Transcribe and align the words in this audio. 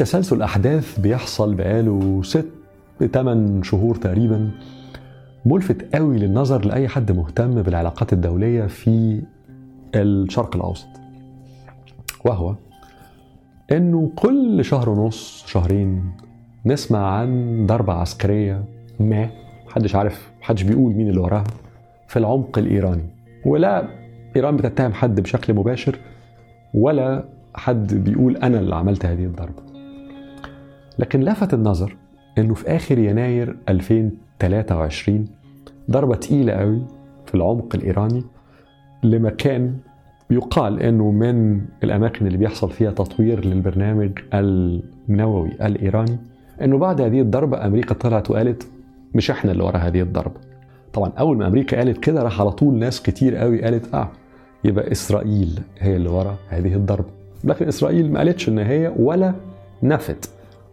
تسلسل 0.00 0.42
أحداث 0.42 1.00
بيحصل 1.00 1.54
بقاله 1.54 2.22
ست 2.22 2.46
ثمان 3.12 3.62
شهور 3.62 3.94
تقريبا 3.94 4.50
ملفت 5.46 5.94
قوي 5.94 6.18
للنظر 6.18 6.64
لأي 6.64 6.88
حد 6.88 7.12
مهتم 7.12 7.62
بالعلاقات 7.62 8.12
الدولية 8.12 8.66
في 8.66 9.22
الشرق 9.94 10.56
الأوسط. 10.56 10.88
وهو 12.24 12.54
إنه 13.72 14.12
كل 14.16 14.64
شهر 14.64 14.90
ونص 14.90 15.44
شهرين 15.46 16.12
نسمع 16.66 17.18
عن 17.18 17.66
ضربة 17.66 17.92
عسكرية 17.92 18.64
ما 19.00 19.30
محدش 19.66 19.94
عارف 19.94 20.30
محدش 20.40 20.62
بيقول 20.62 20.92
مين 20.92 21.08
اللي 21.08 21.20
وراها 21.20 21.44
في 22.08 22.18
العمق 22.18 22.58
الإيراني. 22.58 23.06
ولا 23.46 23.88
إيران 24.36 24.56
بتتهم 24.56 24.92
حد 24.92 25.20
بشكل 25.20 25.54
مباشر 25.54 25.98
ولا 26.74 27.24
حد 27.54 27.94
بيقول 27.94 28.36
أنا 28.36 28.58
اللي 28.58 28.74
عملت 28.74 29.06
هذه 29.06 29.24
الضربة. 29.24 29.69
لكن 31.00 31.20
لفت 31.20 31.54
النظر 31.54 31.96
إنه 32.38 32.54
في 32.54 32.66
آخر 32.76 32.98
يناير 32.98 33.56
2023 33.68 35.24
ضربة 35.90 36.14
تقيلة 36.14 36.52
قوي 36.52 36.82
في 37.26 37.34
العمق 37.34 37.74
الإيراني 37.74 38.24
لمكان 39.02 39.74
يقال 40.30 40.82
إنه 40.82 41.10
من 41.10 41.60
الأماكن 41.84 42.26
اللي 42.26 42.38
بيحصل 42.38 42.70
فيها 42.70 42.90
تطوير 42.90 43.44
للبرنامج 43.44 44.10
النووي 44.34 45.48
الإيراني 45.48 46.18
إنه 46.62 46.78
بعد 46.78 47.00
هذه 47.00 47.20
الضربة 47.20 47.66
أمريكا 47.66 47.94
طلعت 47.94 48.30
وقالت 48.30 48.66
مش 49.14 49.30
إحنا 49.30 49.52
اللي 49.52 49.62
ورا 49.64 49.78
هذه 49.78 50.00
الضربة. 50.00 50.40
طبعا 50.92 51.12
أول 51.18 51.36
ما 51.36 51.46
أمريكا 51.46 51.76
قالت 51.76 51.98
كده 51.98 52.22
راح 52.22 52.40
على 52.40 52.50
طول 52.50 52.74
ناس 52.74 53.02
كتير 53.02 53.36
قوي 53.36 53.62
قالت 53.62 53.94
آه 53.94 54.08
يبقى 54.64 54.92
إسرائيل 54.92 55.60
هي 55.78 55.96
اللي 55.96 56.08
ورا 56.08 56.36
هذه 56.48 56.74
الضربة. 56.74 57.08
لكن 57.44 57.68
إسرائيل 57.68 58.12
ما 58.12 58.18
قالتش 58.18 58.48
إن 58.48 58.58
هي 58.58 58.92
ولا 58.96 59.34
نفت. 59.82 60.30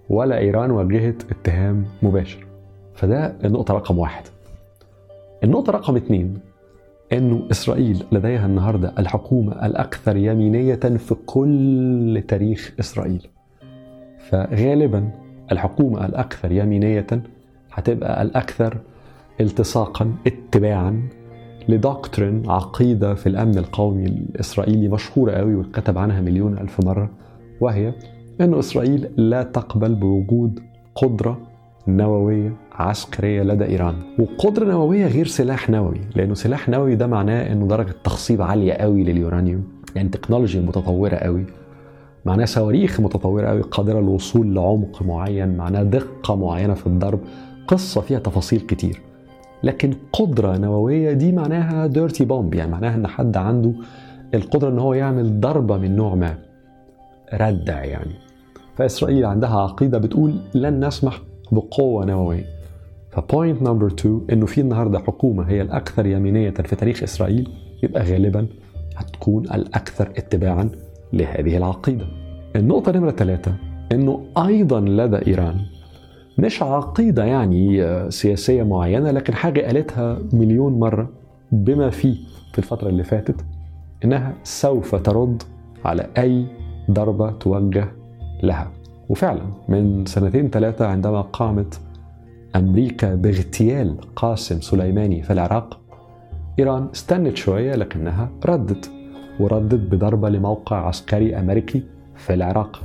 ولا 0.10 0.38
إيران 0.38 0.72
وجهت 0.72 1.24
اتهام 1.32 1.86
مباشر. 2.04 2.46
فده 2.94 3.36
النقطة 3.46 3.74
رقم 3.74 3.98
واحد. 4.00 4.24
النقطة 5.44 5.72
رقم 5.72 5.96
اثنين 5.96 6.40
إنه 7.14 7.48
إسرائيل 7.52 8.04
لديها 8.12 8.46
النهارده 8.46 8.94
الحكومة 9.00 9.66
الأكثر 9.66 10.18
يمينية 10.18 10.76
في 10.76 11.16
كل 11.26 12.24
تاريخ 12.28 12.74
إسرائيل. 12.80 13.28
فغالبا 14.30 15.10
الحكومة 15.52 16.06
الأكثر 16.06 16.52
يمينية 16.52 17.08
هتبقى 17.74 18.22
الأكثر 18.22 18.78
التصاقا 19.42 20.12
اتباعا 20.28 21.02
لدوكترين 21.70 22.50
عقيدة 22.50 23.14
في 23.14 23.28
الأمن 23.28 23.58
القومي 23.58 24.06
الإسرائيلي 24.06 24.88
مشهورة 24.88 25.32
قوي 25.32 25.56
واتكتب 25.56 25.98
عنها 25.98 26.22
مليون 26.22 26.58
ألف 26.58 26.86
مرة 26.86 27.10
وهي 27.62 27.94
أن 28.42 28.54
إسرائيل 28.54 29.10
لا 29.18 29.44
تقبل 29.44 29.96
بوجود 29.96 30.60
قدرة 30.96 31.38
نووية 31.88 32.54
عسكرية 32.72 33.44
لدى 33.44 33.66
إيران. 33.66 33.96
وقدرة 34.20 34.66
نووية 34.66 35.08
غير 35.08 35.28
سلاح 35.28 35.70
نووي 35.70 36.02
لأنه 36.16 36.34
سلاح 36.34 36.70
نووي 36.70 36.96
ده 36.96 37.08
معناه 37.08 37.52
أنه 37.52 37.68
درجة 37.68 37.96
تخصيب 38.04 38.42
عالية 38.42 38.74
قوي 38.74 39.04
لليورانيوم 39.04 39.64
يعني 39.96 40.10
تكنولوجيا 40.10 40.62
متطورة 40.62 41.16
قوي 41.16 41.46
معناه 42.26 42.46
صواريخ 42.46 43.00
متطورة 43.00 43.48
قوي 43.48 43.62
قادرة 43.62 44.00
للوصول 44.00 44.56
لعمق 44.56 45.04
معين 45.04 45.58
معناه 45.58 45.84
دقة 45.84 46.36
معينة 46.36 46.74
في 46.74 46.88
الضرب 46.88 47.20
قصة 47.68 48.02
فيها 48.02 48.20
تفاصيل 48.20 48.60
كتير. 48.60 49.02
لكن 49.64 49.94
قدرة 50.14 50.58
نووية 50.58 51.12
دي 51.12 51.32
معناها 51.32 51.88
dirty 51.88 52.26
bomb 52.26 52.54
يعني 52.54 52.72
معناها 52.72 52.96
إن 52.96 53.08
حد 53.08 53.38
عنده 53.38 53.74
القدرة 54.34 54.70
إن 54.70 54.80
هو 54.80 54.94
يعمل 54.94 55.40
ضربة 55.40 55.78
من 55.78 55.96
نوع 55.96 56.16
ما. 56.16 56.38
ردع 57.34 57.84
يعني. 57.84 58.27
فإسرائيل 58.78 59.26
عندها 59.26 59.60
عقيدة 59.60 59.98
بتقول 59.98 60.36
لن 60.54 60.86
نسمح 60.88 61.22
بقوة 61.52 62.06
نووية. 62.06 62.46
ف 63.12 63.20
point 63.20 63.62
number 63.62 63.88
2 63.88 64.22
إنه 64.32 64.46
في 64.46 64.62
النهارده 64.62 65.00
حكومة 65.00 65.44
هي 65.50 65.62
الأكثر 65.62 66.06
يمينية 66.06 66.50
في 66.50 66.76
تاريخ 66.76 67.04
إسرائيل 67.04 67.50
يبقى 67.84 68.04
غالبا 68.04 68.48
هتكون 68.96 69.44
الأكثر 69.44 70.10
اتباعا 70.18 70.70
لهذه 71.14 71.58
العقيدة. 71.58 72.06
النقطة 72.56 72.92
نمرة 72.92 73.12
ثلاثة 73.12 73.56
إنه 73.92 74.26
أيضا 74.38 74.80
لدى 74.80 75.28
إيران 75.28 75.56
مش 76.38 76.64
عقيدة 76.64 77.24
يعني 77.26 77.86
سياسية 78.12 78.64
معينة 78.64 79.12
لكن 79.12 79.34
حاجة 79.34 79.62
قالتها 79.62 80.20
مليون 80.34 80.80
مرة 80.80 81.10
بما 81.52 81.90
فيه 81.90 82.16
في 82.52 82.58
الفترة 82.60 82.90
اللي 82.90 83.04
فاتت 83.04 83.46
إنها 84.06 84.34
سوف 84.44 84.96
ترد 84.96 85.44
على 85.86 86.08
أي 86.18 86.46
ضربة 86.92 87.32
توجه 87.32 87.97
لها. 88.44 88.72
وفعلا 89.10 89.42
من 89.70 90.06
سنتين 90.06 90.50
ثلاثة 90.50 90.88
عندما 90.88 91.22
قامت 91.22 91.80
أمريكا 92.56 93.16
باغتيال 93.16 93.98
قاسم 94.16 94.62
سليماني 94.62 95.24
في 95.24 95.34
العراق 95.34 95.80
إيران 96.60 96.88
استنت 96.94 97.38
شوية 97.38 97.76
لكنها 97.76 98.30
ردت 98.46 98.92
وردت 99.40 99.92
بضربة 99.96 100.30
لموقع 100.30 100.88
عسكري 100.88 101.40
أمريكي 101.40 101.84
في 102.16 102.34
العراق. 102.34 102.82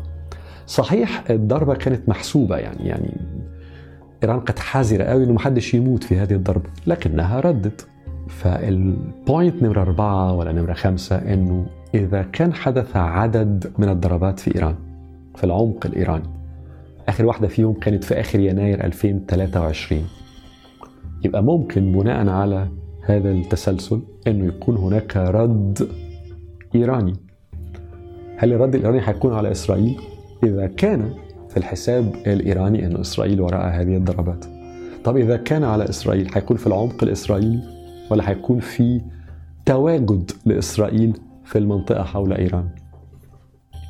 صحيح 0.67 1.25
الضربة 1.31 1.75
كانت 1.75 2.09
محسوبة 2.09 2.57
يعني 2.57 2.89
يعني 2.89 3.21
إيران 4.23 4.41
كانت 4.41 4.59
حذرة 4.59 5.05
قوي 5.05 5.25
إنه 5.25 5.33
محدش 5.33 5.75
يموت 5.75 6.05
في 6.05 6.19
هذه 6.19 6.33
الضربة 6.33 6.71
لكنها 6.87 7.41
ردت. 7.41 7.89
فالبوينت 8.29 9.63
نمرة 9.63 9.83
أربعة 9.83 10.33
ولا 10.33 10.53
نمرة 10.53 10.73
خمسة 10.73 11.17
إنه 11.17 11.67
إذا 11.95 12.23
كان 12.23 12.55
حدث 12.55 12.97
عدد 12.97 13.73
من 13.79 13.89
الضربات 13.89 14.41
في 14.41 14.55
إيران 14.55 14.75
في 15.43 15.47
العمق 15.47 15.87
الإيراني. 15.87 16.29
آخر 17.09 17.27
واحدة 17.27 17.49
فيهم 17.49 17.73
كانت 17.73 18.05
في 18.05 18.21
آخر 18.21 18.41
يناير 18.41 18.85
2023 18.85 20.05
يبقى 21.25 21.43
ممكن 21.43 21.93
بناء 21.93 22.29
على 22.29 22.69
هذا 23.05 23.31
التسلسل 23.31 24.03
إنه 24.27 24.47
يكون 24.47 24.77
هناك 24.77 25.17
رد 25.17 25.89
إيراني. 26.75 27.13
هل 28.37 28.53
الرد 28.53 28.75
الإيراني 28.75 29.01
هيكون 29.05 29.35
على 29.35 29.51
إسرائيل؟ 29.53 30.01
إذا 30.45 30.67
كان 30.67 31.15
في 31.49 31.57
الحساب 31.57 32.15
الإيراني 32.27 32.87
إن 32.87 32.97
إسرائيل 32.97 33.41
وراء 33.41 33.69
هذه 33.81 33.97
الضربات. 33.97 34.45
طب 35.05 35.17
إذا 35.17 35.37
كان 35.37 35.65
على 35.65 35.89
إسرائيل 35.89 36.31
هيكون 36.35 36.57
في 36.57 36.67
العمق 36.67 37.05
الإسرائيلي 37.05 37.61
ولا 38.11 38.31
هيكون 38.31 38.61
في 38.61 39.01
تواجد 39.67 40.31
لإسرائيل 40.47 41.19
في 41.45 41.59
المنطقة 41.59 42.05
حول 42.05 42.33
إيران؟ 42.33 42.69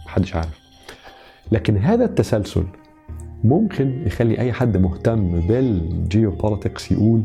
محدش 0.07 0.35
عارف. 0.37 0.62
لكن 1.53 1.77
هذا 1.77 2.05
التسلسل 2.05 2.65
ممكن 3.45 4.03
يخلي 4.07 4.39
أي 4.39 4.53
حد 4.53 4.77
مهتم 4.77 5.41
بالجيوبوليتكس 5.41 6.93
يقول 6.93 7.23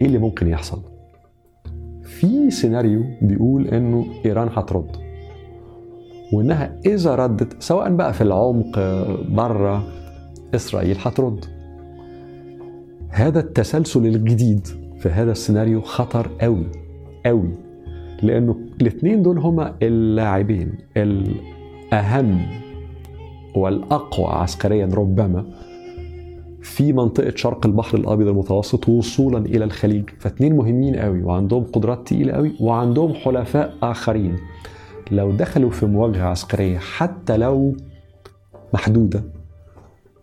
إيه 0.00 0.06
اللي 0.06 0.18
ممكن 0.18 0.48
يحصل؟ 0.48 0.82
في 2.02 2.50
سيناريو 2.50 3.04
بيقول 3.22 3.68
إنه 3.68 4.06
إيران 4.26 4.48
هترد 4.52 4.96
وإنها 6.32 6.76
إذا 6.86 7.14
ردت 7.14 7.62
سواء 7.62 7.94
بقى 7.94 8.12
في 8.12 8.20
العمق 8.20 8.78
بره 9.28 9.88
إسرائيل 10.54 10.96
هترد. 11.00 11.44
هذا 13.10 13.40
التسلسل 13.40 14.06
الجديد 14.06 14.66
في 14.98 15.08
هذا 15.08 15.32
السيناريو 15.32 15.80
خطر 15.80 16.30
قوي 16.40 16.66
قوي 17.26 17.50
لأنه 18.22 18.56
الاثنين 18.80 19.22
دول 19.22 19.38
هما 19.38 19.74
اللاعبين 19.82 20.72
الأهم 20.96 22.40
والأقوى 23.54 24.26
عسكريا 24.26 24.86
ربما 24.94 25.44
في 26.62 26.92
منطقة 26.92 27.32
شرق 27.36 27.66
البحر 27.66 27.98
الأبيض 27.98 28.28
المتوسط 28.28 28.88
وصولا 28.88 29.38
إلى 29.38 29.64
الخليج. 29.64 30.10
فاتنين 30.18 30.56
مهمين 30.56 30.96
قوي 30.96 31.22
وعندهم 31.22 31.64
قدرات 31.64 32.06
تقيلة 32.06 32.32
قوي 32.32 32.52
وعندهم 32.60 33.14
حلفاء 33.14 33.74
آخرين. 33.82 34.36
لو 35.10 35.30
دخلوا 35.30 35.70
في 35.70 35.86
مواجهة 35.86 36.24
عسكرية 36.24 36.78
حتى 36.78 37.36
لو 37.36 37.76
محدودة 38.74 39.22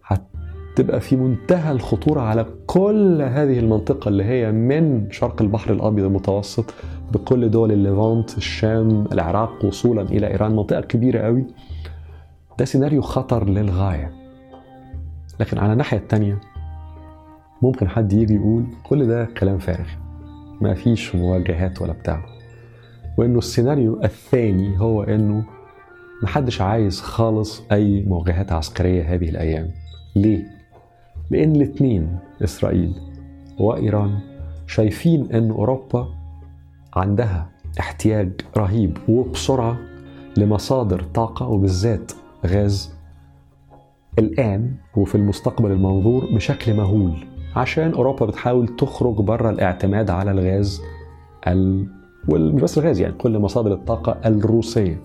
هتبقى 0.06 1.00
في 1.02 1.16
منتهى 1.16 1.72
الخطورة 1.72 2.22
على 2.22 2.46
كل 2.66 3.22
هذه 3.22 3.60
المنطقة 3.60 4.10
اللي 4.10 4.24
هي 4.24 4.52
من 4.52 5.12
شرق 5.12 5.42
البحر 5.42 5.74
الأبيض 5.74 6.06
المتوسط 6.06 6.74
بكل 7.14 7.52
دول 7.52 7.72
الليفانت 7.72 8.38
الشام 8.38 9.06
العراق 9.12 9.66
وصولا 9.66 10.02
إلى 10.02 10.28
إيران. 10.28 10.56
منطقة 10.56 10.82
كبيرة 10.82 11.20
قوي. 11.20 11.46
ده 12.60 12.66
سيناريو 12.66 13.02
خطر 13.02 13.50
للغاية. 13.50 14.12
لكن 15.40 15.58
على 15.58 15.74
الناحية 15.74 15.98
التانية 15.98 16.42
ممكن 17.62 17.90
حد 17.90 18.14
يجي 18.14 18.36
يقول 18.36 18.66
كل 18.84 19.08
ده 19.08 19.26
كلام 19.26 19.58
فارغ 19.58 19.88
ما 20.62 20.74
فيش 20.74 21.16
مواجهات 21.16 21.82
ولا 21.82 21.94
بتاع. 21.94 22.26
وإنه 23.18 23.38
السيناريو 23.38 24.04
الثاني 24.04 24.80
هو 24.80 25.04
إنه 25.04 25.46
محدش 26.24 26.62
عايز 26.62 27.02
خالص 27.02 27.64
أي 27.72 28.04
مواجهات 28.08 28.52
عسكرية 28.52 29.14
هذه 29.14 29.30
الأيام. 29.30 29.70
ليه؟ 30.16 30.44
لأن 31.32 31.56
الاتنين 31.56 32.20
إسرائيل 32.44 32.96
وإيران 33.60 34.20
شايفين 34.68 35.32
إن 35.32 35.52
أوروبا 35.52 36.08
عندها 36.96 37.50
احتياج 37.80 38.32
رهيب 38.58 38.98
وبسرعة 39.10 39.78
لمصادر 40.38 41.04
طاقة 41.04 41.48
وبالذات 41.48 42.12
غاز. 42.46 42.98
الآن 44.20 44.72
وفي 44.96 45.16
المستقبل 45.16 45.72
المنظور 45.72 46.26
بشكل 46.36 46.74
مهول 46.74 47.26
عشان 47.56 47.94
أوروبا 47.94 48.26
بتحاول 48.26 48.68
تخرج 48.68 49.16
بره 49.16 49.50
الاعتماد 49.50 50.10
على 50.10 50.32
الغاز 50.32 50.82
ال... 51.48 51.88
بس 52.54 52.78
الغاز 52.78 53.00
يعني 53.00 53.14
كل 53.14 53.40
مصادر 53.40 53.74
الطاقة 53.74 54.18
الروسية. 54.26 55.02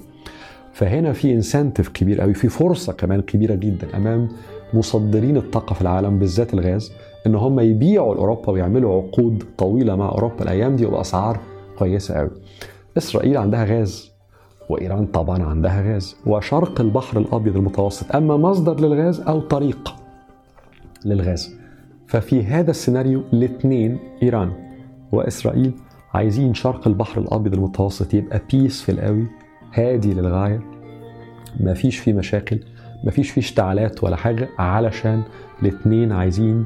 فهنا 0.73 1.12
في 1.12 1.32
انسنتف 1.32 1.88
كبير 1.88 2.20
قوي 2.20 2.34
في 2.34 2.49
فرصة 2.49 2.93
كمان 2.93 3.20
كبيرة 3.20 3.55
جدا 3.55 3.96
أمام 3.96 4.29
مصدرين 4.75 5.37
الطاقة 5.37 5.75
في 5.75 5.82
العالم 5.82 6.19
بالذات 6.19 6.55
الغاز 6.55 6.93
إن 7.26 7.34
هم 7.34 7.61
يبيعوا 7.61 8.14
لأوروبا 8.14 8.50
ويعملوا 8.50 9.02
عقود 9.02 9.44
طويلة 9.58 9.96
مع 9.96 10.08
أوروبا 10.08 10.43
الأيام 10.43 10.76
دي 10.76 10.87
وبأسعار 10.87 11.40
كويسة 11.79 12.14
قوي. 12.14 12.31
إسرائيل 12.96 13.37
عندها 13.37 13.64
غاز. 13.64 14.11
وإيران 14.72 15.06
طبعا 15.06 15.42
عندها 15.42 15.92
غاز 15.92 16.16
وشرق 16.26 16.80
البحر 16.80 17.19
الأبيض 17.19 17.56
المتوسط. 17.56 18.16
أما 18.16 18.36
مصدر 18.36 18.80
للغاز 18.80 19.20
أو 19.20 19.40
طريق 19.40 19.94
للغاز. 21.04 21.56
ففي 22.06 22.44
هذا 22.44 22.70
السيناريو 22.70 23.22
الاثنين 23.32 23.98
إيران 24.22 24.52
وإسرائيل 25.12 25.72
عايزين 26.14 26.54
شرق 26.54 26.88
البحر 26.88 27.20
الأبيض 27.20 27.54
المتوسط 27.54 28.14
يبقى 28.14 28.40
بيسفل 28.52 29.00
قوي 29.00 29.26
هادي 29.74 30.14
للغاية. 30.14 30.60
ما 31.60 31.74
فيش 31.74 31.98
فيه 31.98 32.12
مشاكل 32.12 32.60
ما 33.04 33.10
فيش 33.10 33.30
فيه 33.30 33.40
اشتعالات 33.40 34.04
ولا 34.04 34.16
حاجة 34.16 34.48
علشان 34.58 35.22
الاثنين 35.62 36.12
عايزين 36.12 36.64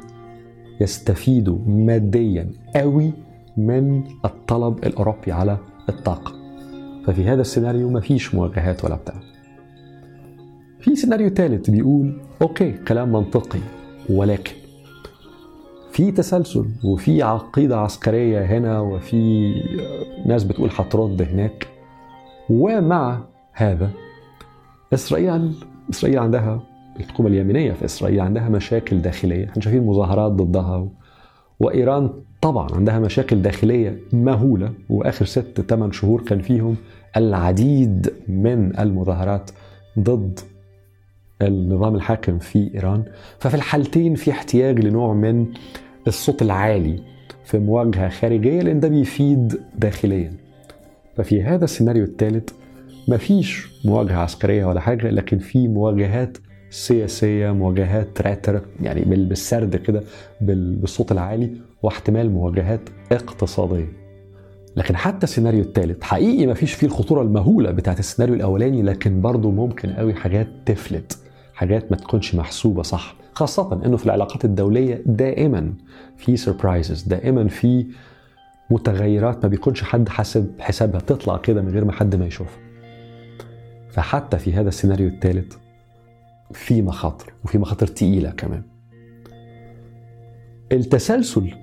يستفيدوا 0.80 1.58
ماديا 1.66 2.50
قوي 2.76 3.12
من 3.56 4.04
الطلب 4.24 4.78
الأوروبي 4.86 5.32
على 5.32 5.58
الطاقة. 5.88 6.45
ففي 7.06 7.24
هذا 7.24 7.40
السيناريو 7.40 7.90
ما 7.90 8.00
فيش 8.00 8.34
مواجهات 8.34 8.84
ولا 8.84 8.94
بتاع. 8.94 9.14
في 10.80 10.96
سيناريو 10.96 11.28
ثالث 11.28 11.70
بيقول 11.70 12.20
okay 12.42 12.72
كلام 12.72 13.12
منطقي 13.12 13.58
ولكن 14.10 14.52
في 15.92 16.12
تسلسل 16.12 16.66
وفي 16.84 17.22
عقيدة 17.22 17.78
عسكرية 17.80 18.44
هنا 18.44 18.80
وفي 18.80 19.52
ناس 20.26 20.44
بتقول 20.44 20.70
هترد 20.76 21.22
هناك. 21.22 21.68
ومع 22.50 23.20
هذا 23.52 23.90
إسرائيل 24.94 25.52
إسرائيل 25.90 26.18
عندها 26.18 26.60
الحكومة 26.96 27.28
اليمينية 27.28 27.72
في 27.72 27.84
إسرائيل 27.84 28.20
عندها 28.20 28.48
مشاكل 28.48 29.02
داخلية. 29.02 29.48
إحنا 29.48 29.62
شايفين 29.62 29.86
مظاهرات 29.86 30.32
ضدها 30.32 30.88
وإيران 31.60 32.10
طبعا 32.46 32.68
عندها 32.74 32.98
مشاكل 32.98 33.42
داخلية 33.42 33.98
مهولة 34.12 34.72
وآخر 34.88 35.24
ست 35.24 35.60
ثمان 35.68 35.92
شهور 35.92 36.22
كان 36.22 36.40
فيهم 36.40 36.76
العديد 37.16 38.12
من 38.28 38.78
المظاهرات 38.78 39.50
ضد 39.98 40.40
النظام 41.42 41.94
الحاكم 41.94 42.38
في 42.38 42.70
إيران. 42.74 43.04
ففي 43.38 43.54
الحالتين 43.54 44.14
في 44.14 44.30
احتياج 44.30 44.80
لنوع 44.80 45.14
من 45.14 45.46
الصوت 46.06 46.42
العالي 46.42 47.02
في 47.44 47.58
مواجهة 47.58 48.08
خارجية 48.08 48.60
لأن 48.60 48.80
ده 48.80 48.88
بيفيد 48.88 49.60
داخليا. 49.78 50.32
ففي 51.16 51.42
هذا 51.42 51.64
السيناريو 51.64 52.04
الثالث 52.04 52.50
مفيش 53.08 53.68
مواجهة 53.84 54.18
عسكرية 54.18 54.64
ولا 54.64 54.80
حاجة 54.80 55.10
لكن 55.10 55.38
في 55.38 55.68
مواجهات 55.68 56.38
سياسية 56.70 57.50
مواجهات 57.50 58.20
راتر 58.20 58.60
يعني 58.82 59.00
بالسرد 59.04 59.76
كده 59.76 60.02
بالصوت 60.40 61.12
العالي 61.12 61.50
واحتمال 61.82 62.30
مواجهات 62.30 62.80
اقتصادية. 63.12 63.92
لكن 64.76 64.96
حتى 64.96 65.24
السيناريو 65.24 65.60
الثالث 65.60 66.02
حقيقي 66.02 66.46
ما 66.46 66.54
فيش 66.54 66.74
فيه 66.74 66.86
الخطورة 66.86 67.22
المهولة 67.22 67.70
بتاعت 67.70 67.98
السيناريو 67.98 68.34
الأولاني 68.34 68.82
لكن 68.82 69.20
برضه 69.20 69.50
ممكن 69.50 69.90
قوي 69.90 70.14
حاجات 70.14 70.48
تفلت 70.66 71.18
حاجات 71.54 71.90
ما 71.90 71.96
تكونش 71.96 72.34
محسوبة 72.34 72.82
صح. 72.82 73.16
خاصة 73.32 73.80
إنه 73.86 73.96
في 73.96 74.06
العلاقات 74.06 74.44
الدولية 74.44 75.02
دائما 75.06 75.72
في 76.16 76.36
سربرايزز 76.36 77.02
دائما 77.02 77.48
في 77.48 77.86
متغيرات 78.70 79.42
ما 79.42 79.48
بيكونش 79.48 79.82
حد 79.82 80.08
حاسب 80.08 80.50
حسابها 80.60 81.00
تطلع 81.00 81.36
كده 81.36 81.62
من 81.62 81.68
غير 81.68 81.84
ما 81.84 81.92
حد 81.92 82.16
ما 82.16 82.26
يشوفها. 82.26 82.58
فحتى 83.90 84.38
في 84.38 84.52
هذا 84.52 84.68
السيناريو 84.68 85.08
الثالث 85.08 85.54
في 86.52 86.82
مخاطر 86.82 87.32
وفي 87.44 87.58
مخاطر 87.58 87.86
تقيلة 87.86 88.30
كمان. 88.30 88.62
التسلسل 90.72 91.54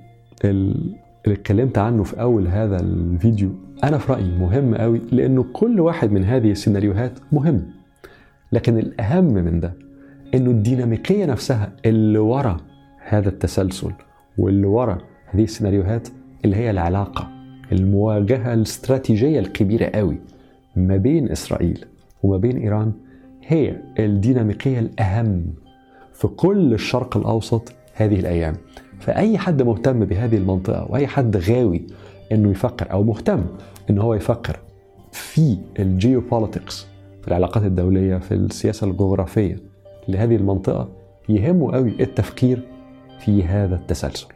اللي 0.45 0.95
اتكلمت 1.27 1.77
عنه 1.77 2.03
في 2.03 2.21
أول 2.21 2.47
هذا 2.47 2.79
الفيديو 2.79 3.49
أنا 3.83 3.97
في 3.97 4.11
رأيي 4.11 4.37
مهم 4.37 4.75
قوي 4.75 5.01
لأنه 5.11 5.45
كل 5.53 5.79
واحد 5.79 6.11
من 6.11 6.23
هذه 6.23 6.51
السيناريوهات 6.51 7.19
مهم. 7.31 7.65
لكن 8.51 8.77
الأهم 8.77 9.23
من 9.23 9.59
ده 9.59 9.73
إنه 10.33 10.51
الديناميكية 10.51 11.25
نفسها 11.25 11.71
اللي 11.85 12.19
ورا 12.19 12.57
هذا 13.07 13.29
التسلسل 13.29 13.91
واللي 14.37 14.67
ورا 14.67 14.97
هذه 15.25 15.43
السيناريوهات 15.43 16.07
اللي 16.45 16.55
هي 16.55 16.71
العلاقة 16.71 17.29
المواجهة 17.71 18.53
الاستراتيجية 18.53 19.39
الكبيرة 19.39 19.85
قوي 19.85 20.17
ما 20.75 20.97
بين 20.97 21.31
إسرائيل 21.31 21.85
وما 22.23 22.37
بين 22.37 22.57
إيران 22.57 22.91
هي 23.47 23.75
الديناميكية 23.99 24.79
الأهم 24.79 25.45
في 26.13 26.27
كل 26.27 26.73
الشرق 26.73 27.17
الأوسط 27.17 27.73
هذه 27.93 28.19
الأيام. 28.19 28.55
فأي 28.99 29.37
حد 29.37 29.61
مهتم 29.61 30.05
بهذه 30.05 30.37
المنطقة 30.37 30.91
وأي 30.91 31.07
حد 31.07 31.37
غاوي 31.37 31.87
إنه 32.31 32.51
يفكر 32.51 32.91
أو 32.91 33.03
مهتم 33.03 33.45
إن 33.89 33.97
هو 33.97 34.13
يفكر 34.13 34.59
في 35.11 35.57
الجيوبوليتكس 35.79 36.87
في 37.21 37.27
العلاقات 37.27 37.63
الدولية 37.63 38.17
في 38.17 38.33
السياسة 38.33 38.87
الجغرافية 38.87 39.57
لهذه 40.07 40.35
المنطقة 40.35 40.89
يهمه 41.29 41.71
قوي 41.71 41.89
التفكير 41.99 42.61
في 43.19 43.43
هذا 43.43 43.75
التسلسل. 43.75 44.27